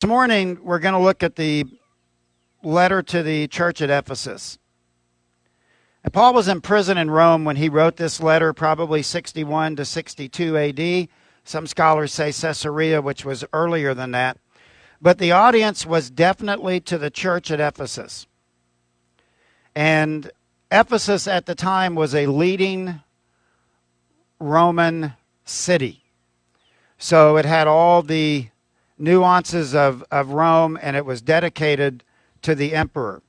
[0.00, 1.66] This morning, we're going to look at the
[2.62, 4.58] letter to the church at Ephesus.
[6.02, 9.84] And Paul was in prison in Rome when he wrote this letter, probably 61 to
[9.84, 11.08] 62 AD.
[11.44, 14.38] Some scholars say Caesarea, which was earlier than that.
[15.02, 18.26] But the audience was definitely to the church at Ephesus.
[19.74, 20.30] And
[20.70, 23.02] Ephesus at the time was a leading
[24.38, 25.12] Roman
[25.44, 26.04] city.
[26.96, 28.49] So it had all the
[29.00, 32.04] nuances of, of Rome, and it was dedicated
[32.42, 33.22] to the emperor.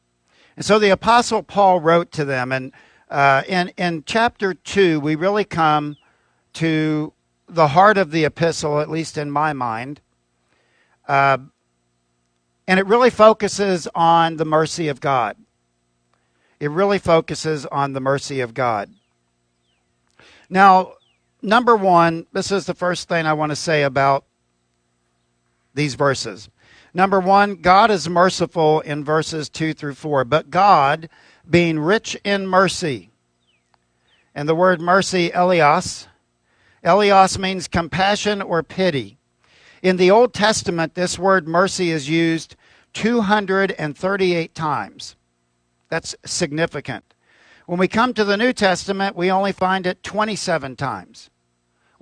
[0.56, 2.52] And so the Apostle Paul wrote to them.
[2.52, 2.72] And
[3.10, 5.98] uh, in, in chapter 2, we really come
[6.54, 7.14] to
[7.48, 10.02] the heart of the epistle, at least in my mind.
[11.08, 11.38] Uh,
[12.68, 15.38] and it really focuses on the mercy of God.
[16.60, 18.94] It really focuses on the mercy of God.
[20.50, 20.94] Now,
[21.42, 24.26] number one, this is the first thing I want to say about
[25.74, 26.50] these verses.
[26.94, 31.10] Number one, God is merciful in verses 2 through 4, but God,
[31.50, 33.10] being rich in mercy,
[34.36, 36.08] and the word mercy, eleos,
[36.84, 39.18] eleos means compassion or pity.
[39.82, 42.56] In the Old Testament, this word mercy is used
[42.94, 45.16] 238 times.
[45.90, 47.14] That's significant.
[47.66, 51.31] When we come to the New Testament, we only find it 27 times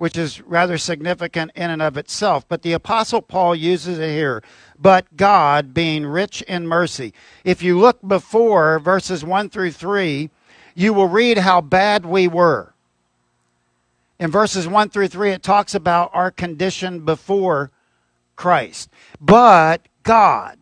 [0.00, 2.48] which is rather significant in and of itself.
[2.48, 4.42] But the Apostle Paul uses it here.
[4.78, 7.12] But God, being rich in mercy.
[7.44, 10.30] If you look before verses 1 through 3,
[10.74, 12.72] you will read how bad we were.
[14.18, 17.70] In verses 1 through 3, it talks about our condition before
[18.36, 18.88] Christ.
[19.20, 20.56] But God,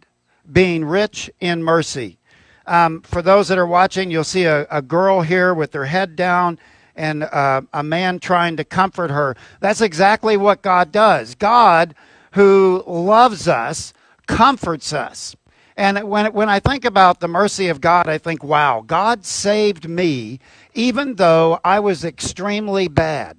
[0.50, 2.18] being rich in mercy.
[2.66, 6.16] Um, for those that are watching, you'll see a, a girl here with her head
[6.16, 6.58] down
[6.98, 9.36] and uh, a man trying to comfort her.
[9.60, 11.34] That's exactly what God does.
[11.34, 11.94] God,
[12.32, 13.94] who loves us,
[14.26, 15.34] comforts us.
[15.76, 19.88] And when, when I think about the mercy of God, I think, wow, God saved
[19.88, 20.40] me
[20.74, 23.36] even though I was extremely bad.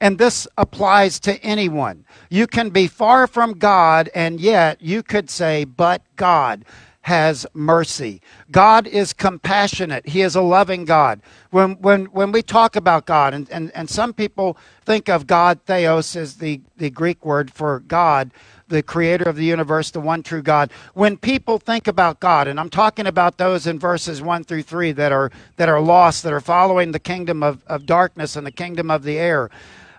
[0.00, 2.04] And this applies to anyone.
[2.28, 6.64] You can be far from God, and yet you could say, but God
[7.06, 8.20] has mercy.
[8.50, 10.08] God is compassionate.
[10.08, 11.20] He is a loving God.
[11.52, 15.60] When, when, when we talk about God, and, and, and some people think of God,
[15.66, 18.32] theos is the, the Greek word for God,
[18.66, 20.72] the creator of the universe, the one true God.
[20.94, 24.90] When people think about God, and I'm talking about those in verses 1 through 3
[24.90, 28.50] that are, that are lost, that are following the kingdom of, of darkness and the
[28.50, 29.48] kingdom of the air,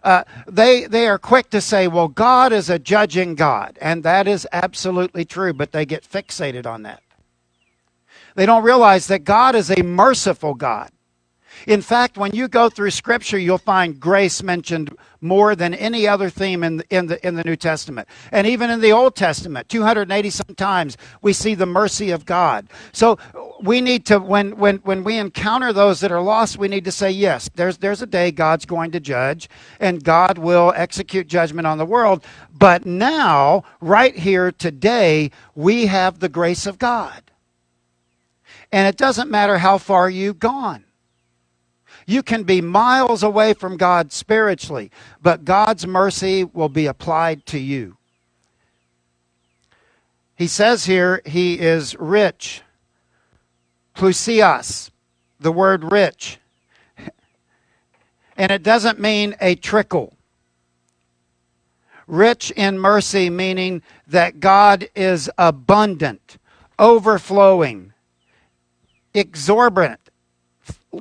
[0.04, 3.78] uh, they, they are quick to say, well, God is a judging God.
[3.82, 7.02] And that is absolutely true, but they get fixated on that.
[8.36, 10.92] They don't realize that God is a merciful God.
[11.66, 16.30] In fact, when you go through Scripture, you'll find grace mentioned more than any other
[16.30, 18.08] theme in the, in the, in the New Testament.
[18.32, 22.68] And even in the Old Testament, 280 sometimes, we see the mercy of God.
[22.92, 23.18] So
[23.62, 26.92] we need to, when, when, when we encounter those that are lost, we need to
[26.92, 31.66] say, yes, there's, there's a day God's going to judge, and God will execute judgment
[31.66, 32.24] on the world.
[32.54, 37.24] But now, right here, today, we have the grace of God.
[38.72, 40.84] And it doesn't matter how far you've gone.
[42.10, 44.90] You can be miles away from God spiritually,
[45.22, 47.98] but God's mercy will be applied to you.
[50.34, 52.62] He says here, He is rich.
[53.94, 54.90] Plusias,
[55.40, 56.40] the word rich.
[58.38, 60.16] And it doesn't mean a trickle.
[62.06, 66.38] Rich in mercy, meaning that God is abundant,
[66.80, 67.92] overflowing,
[69.14, 70.00] exorbitant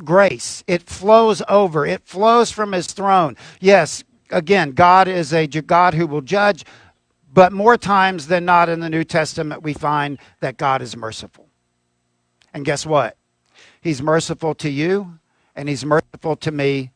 [0.05, 0.62] grace.
[0.67, 3.37] It flows over, it flows from his throne.
[3.61, 6.65] Yes, again, God is a God who will judge,
[7.33, 11.49] but more times than not in the New Testament, we find that God is merciful.
[12.55, 13.17] And guess what?
[13.81, 15.19] He's merciful to you,
[15.55, 16.93] and he's merciful to me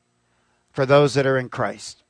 [0.72, 2.02] for those that are in Christ.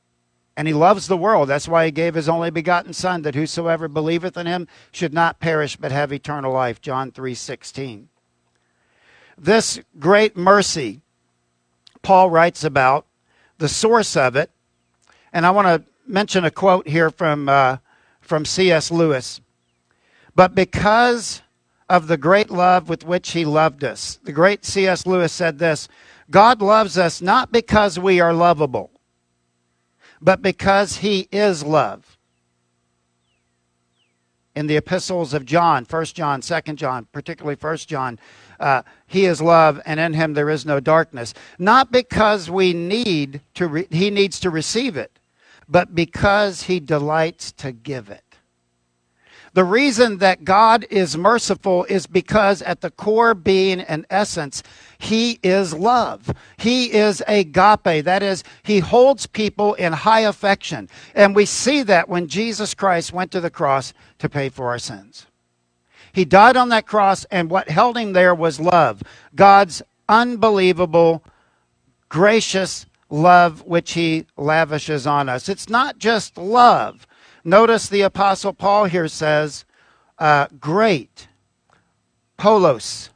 [0.55, 1.49] And he loves the world.
[1.49, 5.39] That's why he gave his only begotten Son, that whosoever believeth in him should not
[5.39, 6.81] perish but have eternal life.
[6.81, 8.09] John 3 16
[9.41, 11.01] this great mercy,
[12.03, 13.07] Paul writes about
[13.57, 14.51] the source of it.
[15.33, 17.77] And I want to mention a quote here from, uh,
[18.21, 18.91] from C.S.
[18.91, 19.41] Lewis.
[20.35, 21.41] But because
[21.89, 25.07] of the great love with which he loved us, the great C.S.
[25.07, 25.89] Lewis said this
[26.29, 28.91] God loves us not because we are lovable,
[30.21, 32.17] but because he is love
[34.55, 38.19] in the epistles of John, 1 John, 2 John, particularly 1 John,
[38.61, 41.33] uh, he is love and in him there is no darkness.
[41.59, 45.19] Not because we need to re- he needs to receive it,
[45.67, 48.23] but because he delights to give it.
[49.53, 54.63] The reason that God is merciful is because at the core being and essence,
[54.97, 56.31] he is love.
[56.57, 58.05] He is agape.
[58.05, 60.87] That is, he holds people in high affection.
[61.13, 64.79] And we see that when Jesus Christ went to the cross to pay for our
[64.79, 65.25] sins.
[66.13, 69.01] He died on that cross, and what held him there was love.
[69.35, 71.23] God's unbelievable,
[72.09, 75.49] gracious love which he lavishes on us.
[75.49, 77.07] It's not just love.
[77.43, 79.65] Notice the Apostle Paul here says,
[80.19, 81.27] uh, great.
[82.37, 83.09] Polos.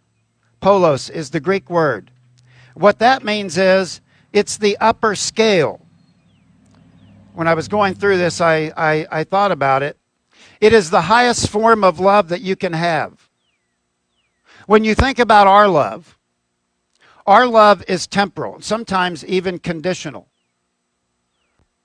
[0.60, 2.12] Polos is the Greek word.
[2.74, 4.02] What that means is
[4.34, 5.82] it's the upper scale.
[7.34, 9.98] When I was going through this, I, I, I thought about it.
[10.66, 13.30] It is the highest form of love that you can have.
[14.66, 16.18] When you think about our love,
[17.28, 20.28] our love is temporal, sometimes even conditional.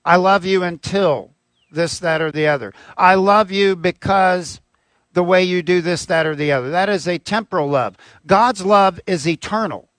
[0.03, 1.35] I love you until
[1.71, 2.73] this, that, or the other.
[2.97, 4.61] I love you because
[5.13, 6.71] the way you do this, that, or the other.
[6.71, 7.95] That is a temporal love.
[8.25, 9.90] God's love is eternal.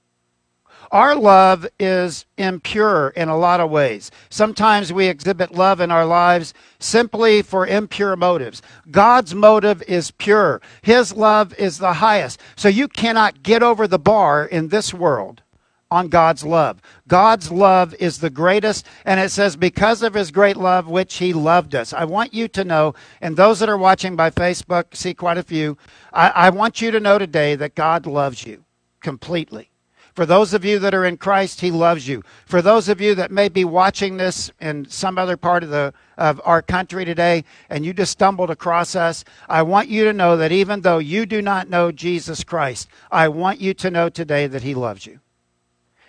[0.92, 4.10] Our love is impure in a lot of ways.
[4.28, 8.60] Sometimes we exhibit love in our lives simply for impure motives.
[8.90, 10.60] God's motive is pure.
[10.82, 12.40] His love is the highest.
[12.56, 15.42] So you cannot get over the bar in this world
[15.90, 16.82] on God's love.
[17.08, 21.32] God's love is the greatest, and it says, because of his great love, which he
[21.32, 21.94] loved us.
[21.94, 25.42] I want you to know, and those that are watching by Facebook, see quite a
[25.42, 25.78] few,
[26.12, 28.64] I, I want you to know today that God loves you
[29.00, 29.71] completely.
[30.14, 32.22] For those of you that are in Christ, He loves you.
[32.44, 35.94] For those of you that may be watching this in some other part of, the,
[36.18, 40.36] of our country today and you just stumbled across us, I want you to know
[40.36, 44.46] that even though you do not know Jesus Christ, I want you to know today
[44.46, 45.20] that He loves you.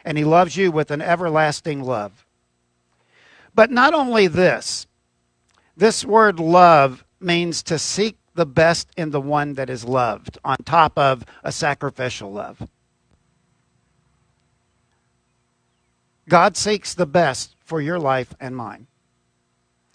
[0.03, 2.25] And He loves you with an everlasting love.
[3.55, 4.85] But not only this,
[5.77, 10.57] this word love means to seek the best in the one that is loved on
[10.65, 12.67] top of a sacrificial love.
[16.27, 18.87] God seeks the best for your life and mine.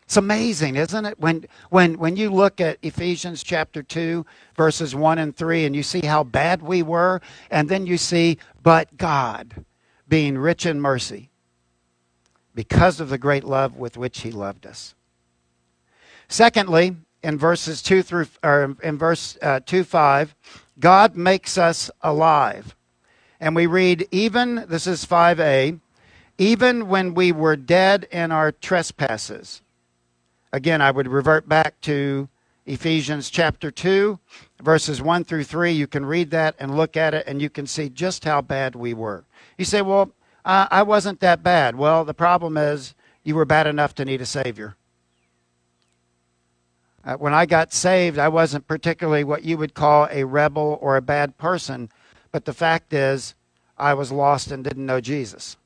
[0.09, 1.21] It's amazing, isn't it?
[1.21, 4.25] When, when, when you look at Ephesians chapter 2,
[4.57, 7.21] verses 1 and 3, and you see how bad we were,
[7.51, 9.67] and then you see, but God
[10.09, 11.29] being rich in mercy
[12.55, 14.95] because of the great love with which he loved us.
[16.27, 20.35] Secondly, in verses 2 through, or in verse uh, 2 5,
[20.81, 22.75] God makes us alive.
[23.41, 25.79] And we read, even, this is 5a,
[26.39, 29.61] even when we were dead in our trespasses.
[30.53, 32.29] Again, I would revert back to
[32.65, 34.19] Ephesians chapter 2,
[34.63, 35.73] verses 1 through 3.
[35.73, 38.77] You can read that and look at it, and you can see just how bad
[38.77, 39.25] we were.
[39.59, 40.13] You say, Well,
[40.45, 41.75] uh, I wasn't that bad.
[41.75, 42.95] Well, the problem is
[43.25, 44.77] you were bad enough to need a Savior.
[47.05, 50.97] Uh, when I got saved, I wasn't particularly what you would call a rebel or
[50.97, 51.91] a bad person,
[52.31, 53.35] but the fact is,
[53.77, 55.57] I was lost and didn't know Jesus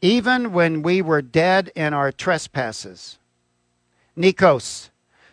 [0.00, 3.18] even when we were dead in our trespasses.
[4.16, 4.90] Nikos,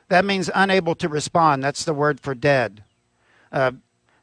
[0.09, 1.63] that means unable to respond.
[1.63, 2.83] That's the word for dead.
[3.51, 3.71] Uh,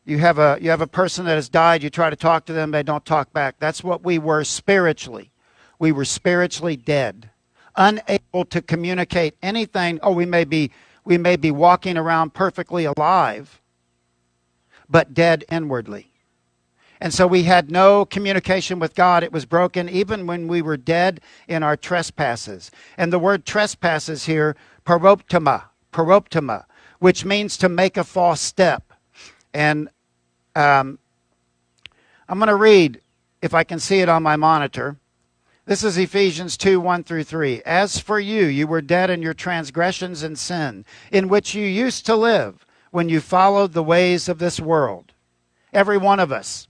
[0.05, 1.83] you have a you have a person that has died.
[1.83, 3.57] You try to talk to them, they don't talk back.
[3.59, 5.31] That's what we were spiritually.
[5.79, 7.31] We were spiritually dead,
[7.77, 10.01] unable to communicate anything.
[10.03, 10.71] Oh, we may be
[11.05, 13.61] we may be walking around perfectly alive,
[14.88, 16.10] but dead inwardly.
[17.00, 19.23] And so we had no communication with God.
[19.23, 22.71] It was broken even when we were dead in our trespasses.
[22.99, 24.54] And the word trespasses here,
[24.85, 26.64] paraptoma, paraptoma,
[26.99, 28.92] which means to make a false step.
[29.54, 29.88] And
[30.54, 30.99] um,
[32.28, 33.00] I'm going to read,
[33.40, 34.99] if I can see it on my monitor.
[35.64, 37.62] This is Ephesians 2 1 through 3.
[37.64, 42.04] As for you, you were dead in your transgressions and sin, in which you used
[42.07, 45.12] to live when you followed the ways of this world.
[45.73, 46.66] Every one of us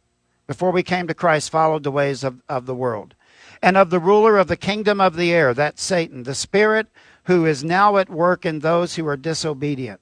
[0.50, 3.14] before we came to Christ, followed the ways of, of the world.
[3.62, 6.88] And of the ruler of the kingdom of the air, that's Satan, the spirit
[7.26, 10.00] who is now at work in those who are disobedient.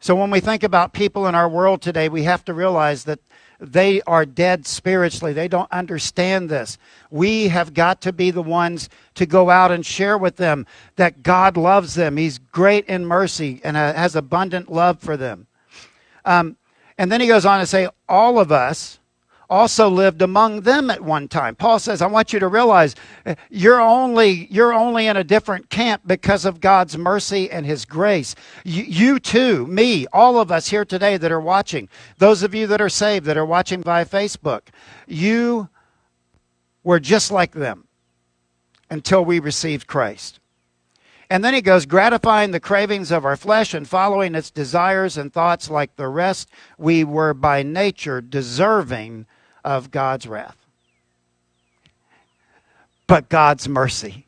[0.00, 3.20] So when we think about people in our world today, we have to realize that
[3.60, 5.34] they are dead spiritually.
[5.34, 6.78] They don't understand this.
[7.10, 10.64] We have got to be the ones to go out and share with them
[10.96, 12.16] that God loves them.
[12.16, 15.48] He's great in mercy and has abundant love for them.
[16.24, 16.56] Um,
[16.98, 18.98] and then he goes on to say, all of us
[19.50, 21.54] also lived among them at one time.
[21.54, 25.70] Paul says, I want you to realize uh, you're only, you're only in a different
[25.70, 28.34] camp because of God's mercy and his grace.
[28.64, 31.88] You, you, too, me, all of us here today that are watching,
[32.18, 34.62] those of you that are saved that are watching via Facebook,
[35.06, 35.68] you
[36.82, 37.86] were just like them
[38.90, 40.37] until we received Christ.
[41.30, 45.32] And then he goes, gratifying the cravings of our flesh and following its desires and
[45.32, 49.26] thoughts like the rest, we were by nature deserving
[49.62, 50.56] of God's wrath.
[53.06, 54.26] But God's mercy,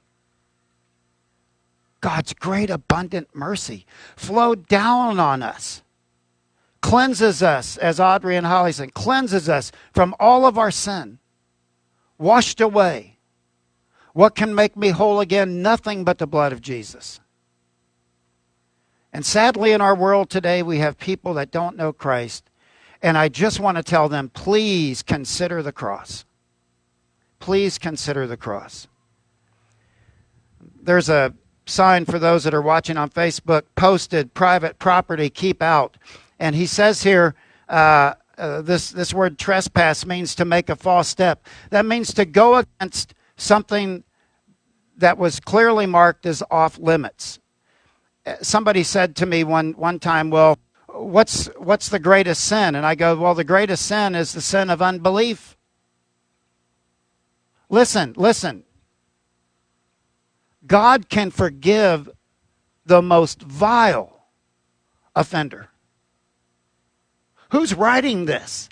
[2.00, 5.82] God's great abundant mercy flowed down on us,
[6.82, 11.18] cleanses us, as Audrey and Holly said, cleanses us from all of our sin,
[12.18, 13.18] washed away
[14.12, 15.62] what can make me whole again?
[15.62, 17.20] Nothing but the blood of Jesus.
[19.12, 22.48] And sadly, in our world today, we have people that don't know Christ.
[23.02, 26.24] And I just want to tell them please consider the cross.
[27.38, 28.86] Please consider the cross.
[30.82, 31.34] There's a
[31.66, 35.96] sign for those that are watching on Facebook posted private property, keep out.
[36.38, 37.34] And he says here,
[37.68, 41.46] uh, uh, this, this word trespass means to make a false step.
[41.70, 44.04] That means to go against something
[44.98, 47.40] that was clearly marked as off limits.
[48.26, 52.74] Uh, somebody said to me one, one time, Well, what's, what's the greatest sin?
[52.74, 55.56] And I go, Well, the greatest sin is the sin of unbelief.
[57.68, 58.64] Listen, listen.
[60.66, 62.10] God can forgive
[62.84, 64.26] the most vile
[65.14, 65.70] offender.
[67.50, 68.68] Who's writing this?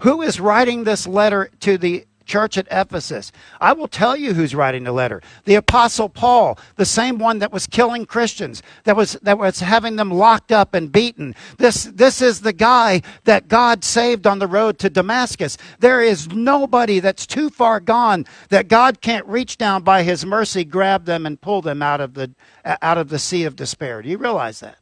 [0.00, 3.30] Who is writing this letter to the church at Ephesus.
[3.60, 5.20] I will tell you who's writing the letter.
[5.44, 9.96] The apostle Paul, the same one that was killing Christians, that was that was having
[9.96, 11.34] them locked up and beaten.
[11.58, 15.58] This this is the guy that God saved on the road to Damascus.
[15.80, 20.64] There is nobody that's too far gone that God can't reach down by his mercy,
[20.64, 22.30] grab them and pull them out of the
[22.64, 24.00] out of the sea of despair.
[24.00, 24.78] Do you realize that?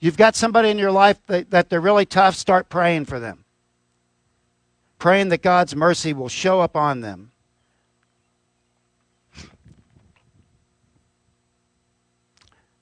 [0.00, 3.44] You've got somebody in your life that, that they're really tough, start praying for them
[5.00, 7.32] praying that God's mercy will show up on them.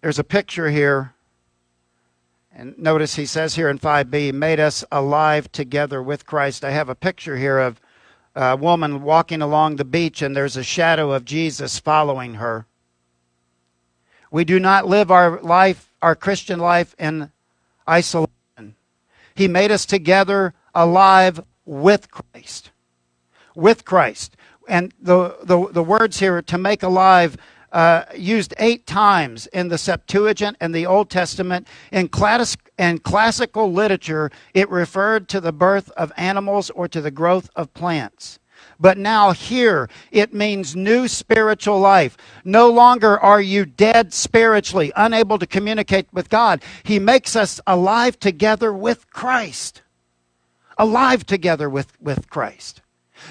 [0.02, 1.14] There's a picture here.
[2.54, 6.64] And notice he says here in 5b, made us alive together with Christ.
[6.64, 7.80] I have a picture here of
[8.34, 12.66] a woman walking along the beach, and there's a shadow of Jesus following her.
[14.32, 17.30] We do not live our life, our Christian life, in
[17.88, 18.74] isolation.
[19.36, 22.70] He made us together alive with Christ.
[23.54, 24.36] With Christ.
[24.68, 27.36] And the, the, the words here, to make alive,
[27.72, 31.68] uh, used eight times in the Septuagint and the Old Testament.
[31.92, 37.10] In, class, in classical literature, it referred to the birth of animals or to the
[37.10, 38.38] growth of plants.
[38.80, 42.16] But now, here, it means new spiritual life.
[42.44, 46.62] No longer are you dead spiritually, unable to communicate with God.
[46.82, 49.82] He makes us alive together with Christ
[50.78, 52.80] alive together with, with Christ.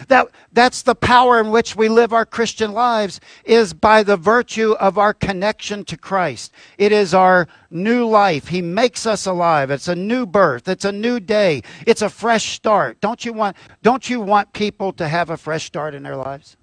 [0.07, 4.73] That, that's the power in which we live our Christian lives is by the virtue
[4.73, 6.51] of our connection to Christ.
[6.77, 8.49] It is our new life.
[8.49, 9.71] He makes us alive.
[9.71, 10.67] It's a new birth.
[10.67, 11.63] It's a new day.
[11.85, 12.99] It's a fresh start.
[13.01, 16.57] Don't you want, don't you want people to have a fresh start in their lives?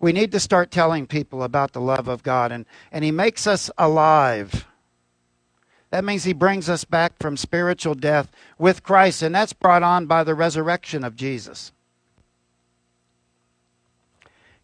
[0.00, 3.46] We need to start telling people about the love of God, and, and He makes
[3.46, 4.66] us alive.
[5.92, 10.06] That means he brings us back from spiritual death with Christ, and that's brought on
[10.06, 11.70] by the resurrection of Jesus.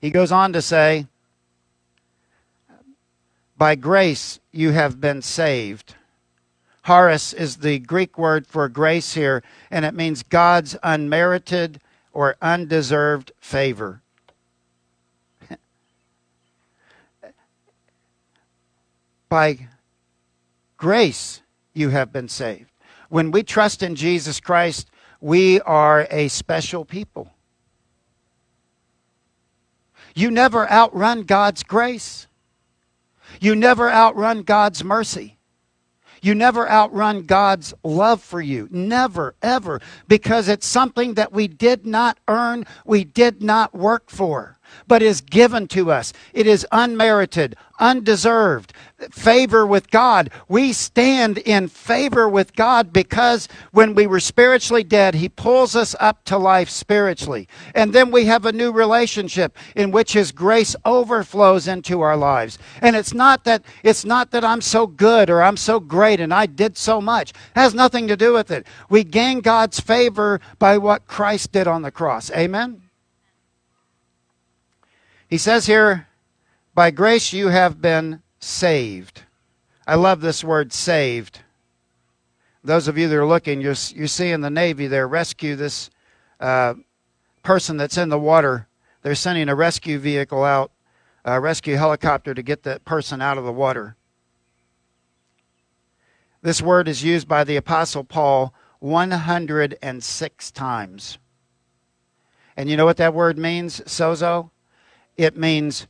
[0.01, 1.07] He goes on to say,
[3.59, 5.97] By grace you have been saved.
[6.87, 11.79] Charis is the Greek word for grace here, and it means God's unmerited
[12.15, 14.01] or undeserved favor.
[19.29, 19.69] By
[20.79, 21.43] grace
[21.75, 22.71] you have been saved.
[23.11, 27.35] When we trust in Jesus Christ, we are a special people.
[30.15, 32.27] You never outrun God's grace.
[33.41, 35.39] You never outrun God's mercy.
[36.21, 38.69] You never outrun God's love for you.
[38.71, 39.81] Never, ever.
[40.09, 45.21] Because it's something that we did not earn, we did not work for but is
[45.21, 46.13] given to us.
[46.33, 48.73] It is unmerited, undeserved.
[49.11, 50.31] Favor with God.
[50.49, 55.95] We stand in favor with God because when we were spiritually dead, He pulls us
[56.01, 57.49] up to life spiritually.
[57.77, 62.59] And then we have a new relationship in which His grace overflows into our lives.
[62.83, 66.35] And it's not that, it's not that I'm so good or I'm so great and
[66.35, 67.31] I did so much.
[67.31, 68.67] It has nothing to do with it.
[68.91, 72.33] We gain God's favor by what Christ did on the cross.
[72.33, 72.88] Amen?
[75.29, 76.09] He says here,
[76.75, 79.23] by grace you have been saved.
[79.87, 81.41] I love this word saved.
[82.65, 85.91] Those of you that are looking, you see in the Navy there rescue this
[86.41, 86.75] uh,
[87.43, 88.69] person that's in the water
[89.03, 90.73] they're sending a rescue vehicle out,
[91.25, 93.97] a rescue helicopter to get that person out of the water.
[96.43, 101.19] This word is used by the Apostle Paul 106 times.
[102.57, 104.51] And you know what that word means, sozo?
[105.19, 105.89] It means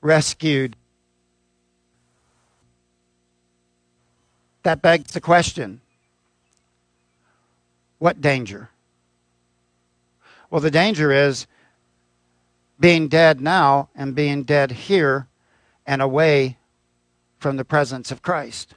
[0.00, 0.76] rescued.
[4.62, 5.82] That begs the question
[7.98, 8.70] what danger?
[10.48, 11.46] Well, the danger is
[12.78, 15.26] being dead now and being dead here
[15.86, 16.56] and away
[17.38, 18.74] from the presence of Christ.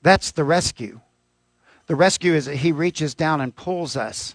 [0.00, 1.00] That's the rescue.
[1.88, 4.34] The rescue is that He reaches down and pulls us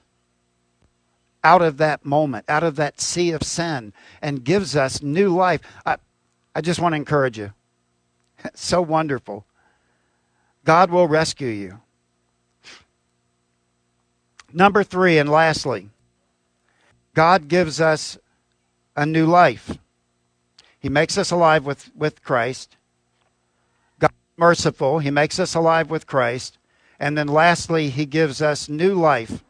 [1.48, 5.62] out of that moment, out of that sea of sin, and gives us new life.
[5.86, 5.96] I,
[6.54, 7.54] I just want to encourage you.
[8.54, 9.46] so wonderful.
[10.66, 11.80] God will rescue you.
[14.52, 15.90] Number three, and lastly,
[17.14, 18.18] God gives us
[18.98, 19.78] a new life.
[20.78, 22.76] He makes us alive with, with Christ.
[24.00, 25.00] God merciful.
[25.00, 26.58] He makes us alive with Christ.
[27.00, 29.46] And then lastly, he gives us new life,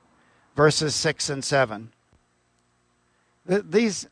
[0.58, 1.92] verses 6 and 7.
[3.46, 4.08] These,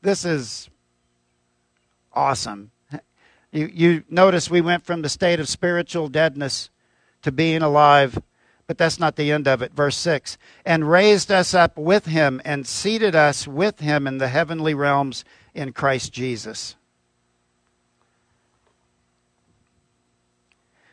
[0.00, 0.70] this is
[2.14, 2.70] awesome.
[3.50, 6.70] You, you notice we went from the state of spiritual deadness
[7.22, 8.22] to being alive,
[8.66, 9.72] but that's not the end of it.
[9.72, 14.28] Verse 6 And raised us up with him and seated us with him in the
[14.28, 15.24] heavenly realms
[15.54, 16.76] in Christ Jesus.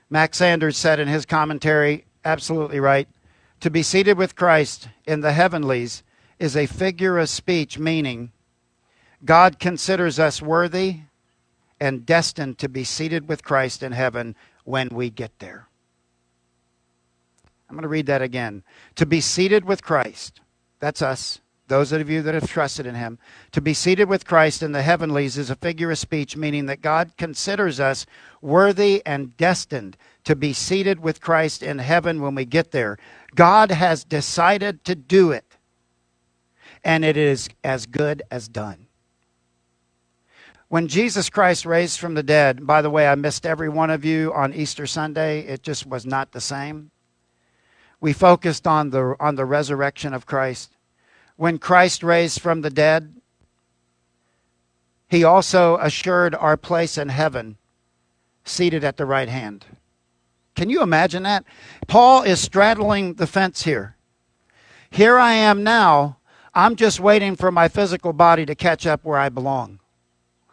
[0.10, 3.08] Max Anders said in his commentary, absolutely right,
[3.66, 6.04] to be seated with Christ in the heavenlies
[6.38, 8.32] is a figure of speech, meaning
[9.26, 11.00] God considers us worthy
[11.80, 15.68] and destined to be seated with Christ in heaven when we get there.
[17.68, 18.62] I'm going to read that again.
[18.98, 20.42] To be seated with Christ,
[20.80, 23.18] that's us, those of you that have trusted in Him.
[23.54, 26.84] To be seated with Christ in the heavenlies is a figure of speech, meaning that
[26.84, 28.06] God considers us
[28.44, 32.98] worthy and destined to be seated with Christ in heaven when we get there.
[33.34, 35.56] God has decided to do it
[36.84, 38.86] and it is as good as done.
[40.68, 44.06] When Jesus Christ raised from the dead, by the way, I missed every one of
[44.06, 45.40] you on Easter Sunday.
[45.42, 46.92] It just was not the same.
[48.00, 50.76] We focused on the, on the resurrection of Christ.
[51.38, 53.16] When Christ raised from the dead,
[55.08, 57.58] he also assured our place in heaven,
[58.44, 59.66] seated at the right hand.
[60.56, 61.46] Can you imagine that?
[61.88, 63.96] Paul is straddling the fence here.
[64.90, 66.18] Here I am now,
[66.54, 69.80] I'm just waiting for my physical body to catch up where I belong.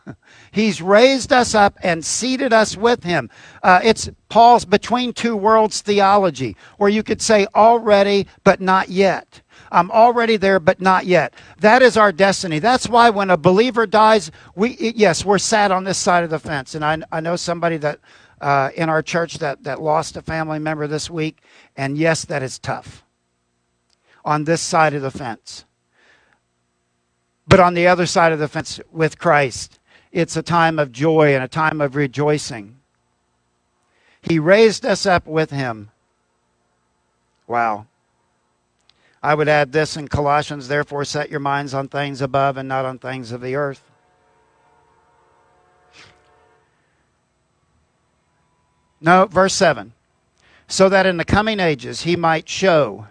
[0.50, 3.30] He's raised us up and seated us with him.
[3.62, 9.42] Uh, it's Paul's between two worlds theology, where you could say already, but not yet.
[9.70, 11.34] I'm already there, but not yet.
[11.60, 12.58] That is our destiny.
[12.58, 16.38] That's why when a believer dies, we yes, we're sat on this side of the
[16.38, 16.74] fence.
[16.74, 18.00] And I, I know somebody that
[18.42, 21.38] uh, in our church that, that lost a family member this week,
[21.76, 23.04] and yes, that is tough
[24.24, 25.64] on this side of the fence.
[27.46, 29.78] But on the other side of the fence with Christ,
[30.10, 32.76] it's a time of joy and a time of rejoicing.
[34.20, 35.90] He raised us up with him.
[37.46, 37.86] Wow.
[39.22, 42.84] I would add this in Colossians, therefore set your minds on things above and not
[42.84, 43.82] on things of the earth.
[49.02, 49.92] No, verse 7.
[50.68, 53.08] So that in the coming ages he might show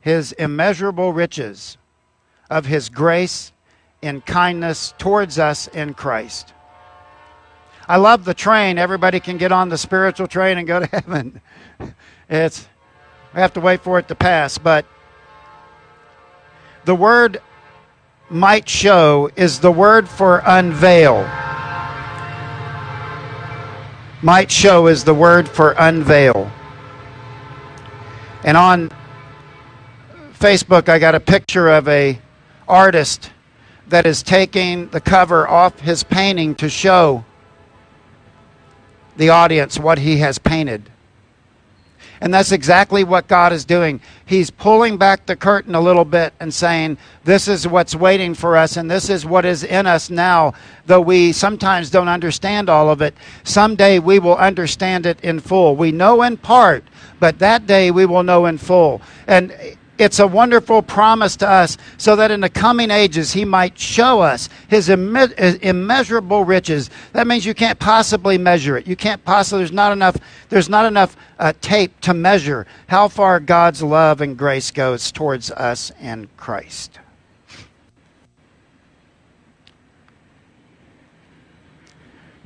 [0.00, 1.78] his immeasurable riches
[2.50, 3.52] of his grace
[4.02, 6.52] in kindness towards us in Christ.
[7.88, 8.76] I love the train.
[8.76, 11.40] Everybody can get on the spiritual train and go to heaven.
[12.28, 12.68] It's
[13.32, 14.84] we have to wait for it to pass, but
[16.84, 17.40] the word
[18.28, 21.51] might show is the word for unveil.
[24.22, 26.52] Might show is the word for unveil.
[28.44, 28.90] And on
[30.34, 32.20] Facebook, I got a picture of a
[32.68, 33.32] artist
[33.88, 37.24] that is taking the cover off his painting to show
[39.16, 40.91] the audience what he has painted.
[42.20, 44.00] And that's exactly what God is doing.
[44.24, 48.56] He's pulling back the curtain a little bit and saying, This is what's waiting for
[48.56, 50.54] us, and this is what is in us now.
[50.86, 55.76] Though we sometimes don't understand all of it, someday we will understand it in full.
[55.76, 56.84] We know in part,
[57.20, 59.02] but that day we will know in full.
[59.26, 59.52] And
[59.98, 64.20] It's a wonderful promise to us so that in the coming ages he might show
[64.20, 66.90] us his immeasurable riches.
[67.12, 68.86] That means you can't possibly measure it.
[68.86, 70.16] You can't possibly, there's not enough,
[70.48, 75.50] there's not enough uh, tape to measure how far God's love and grace goes towards
[75.50, 76.98] us in Christ.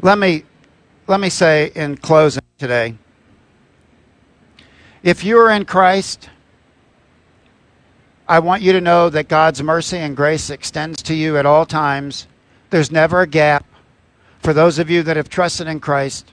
[0.02, 0.44] Let me,
[1.06, 2.96] let me say in closing today
[5.02, 6.28] if you're in Christ,
[8.28, 11.64] I want you to know that God's mercy and grace extends to you at all
[11.64, 12.26] times.
[12.70, 13.64] There's never a gap.
[14.40, 16.32] For those of you that have trusted in Christ,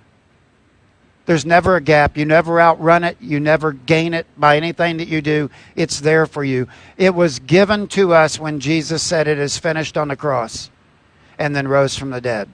[1.25, 2.17] there's never a gap.
[2.17, 3.17] You never outrun it.
[3.21, 5.49] You never gain it by anything that you do.
[5.75, 6.67] It's there for you.
[6.97, 10.69] It was given to us when Jesus said it is finished on the cross
[11.38, 12.49] and then rose from the dead.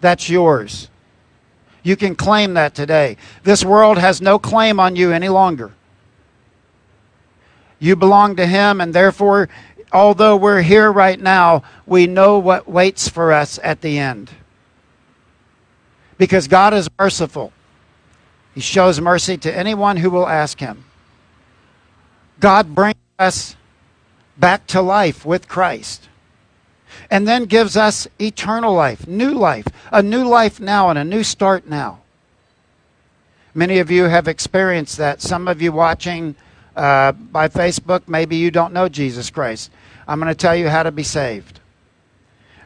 [0.00, 0.88] That's yours.
[1.82, 3.16] You can claim that today.
[3.42, 5.72] This world has no claim on you any longer.
[7.80, 9.48] You belong to Him, and therefore,
[9.92, 14.30] although we're here right now, we know what waits for us at the end.
[16.18, 17.52] Because God is merciful,
[18.54, 20.84] He shows mercy to anyone who will ask Him.
[22.38, 23.56] God brings us
[24.36, 26.08] back to life with Christ
[27.10, 31.22] and then gives us eternal life, new life, a new life now and a new
[31.22, 32.00] start now.
[33.54, 35.20] Many of you have experienced that.
[35.20, 36.36] Some of you watching
[36.80, 39.70] uh, by Facebook, maybe you don't know Jesus Christ.
[40.08, 41.60] I'm going to tell you how to be saved.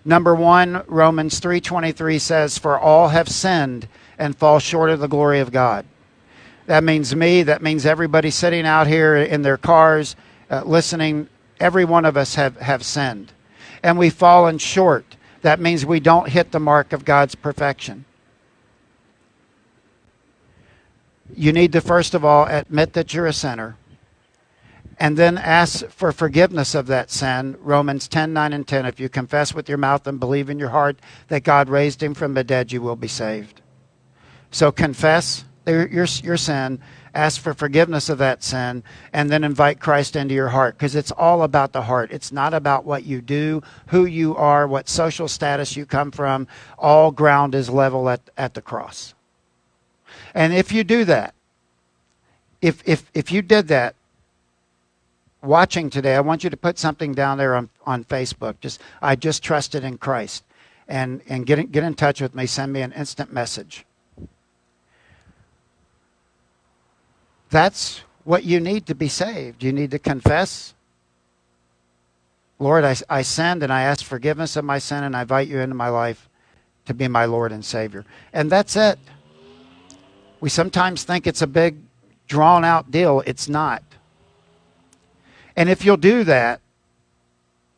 [0.04, 5.40] Number one, Romans 3:23 says, "For all have sinned and fall short of the glory
[5.40, 5.84] of God."
[6.66, 7.42] That means me.
[7.42, 10.14] That means everybody sitting out here in their cars,
[10.48, 11.28] uh, listening.
[11.58, 13.32] Every one of us have, have sinned,
[13.82, 15.16] and we've fallen short.
[15.42, 18.04] That means we don't hit the mark of God's perfection.
[21.34, 23.76] You need to first of all admit that you're a sinner
[24.98, 27.56] and then ask for forgiveness of that sin.
[27.60, 28.86] Romans 10 9 and 10.
[28.86, 32.14] If you confess with your mouth and believe in your heart that God raised him
[32.14, 33.60] from the dead, you will be saved.
[34.50, 36.80] So confess your, your sin,
[37.14, 41.10] ask for forgiveness of that sin, and then invite Christ into your heart because it's
[41.10, 42.12] all about the heart.
[42.12, 46.46] It's not about what you do, who you are, what social status you come from.
[46.78, 49.14] All ground is level at, at the cross.
[50.34, 51.34] And if you do that,
[52.60, 53.94] if, if, if you did that,
[55.44, 58.60] watching today, I want you to put something down there on, on Facebook.
[58.60, 60.44] Just I just trusted in Christ.
[60.86, 62.46] And and get in, get in touch with me.
[62.46, 63.86] Send me an instant message.
[67.50, 69.62] That's what you need to be saved.
[69.62, 70.74] You need to confess.
[72.58, 75.60] Lord, I, I sinned and I ask forgiveness of my sin and I invite you
[75.60, 76.28] into my life
[76.86, 78.04] to be my Lord and Savior.
[78.32, 78.98] And that's it.
[80.40, 81.76] We sometimes think it's a big,
[82.26, 83.22] drawn out deal.
[83.26, 83.82] It's not.
[85.56, 86.60] And if you'll do that,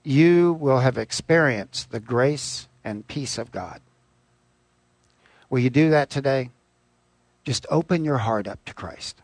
[0.02, 3.80] you will have experienced the grace and peace of God.
[5.50, 6.50] Will you do that today?
[7.44, 9.20] Just open your heart up to Christ.